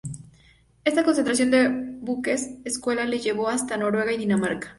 [0.83, 4.69] Esta concentración de buques escuela les llevó hasta Noruega y Dinamarca.